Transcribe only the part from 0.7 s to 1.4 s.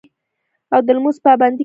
او د لمونځ